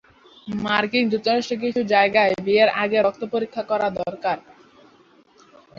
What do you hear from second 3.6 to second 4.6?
করা দরকার।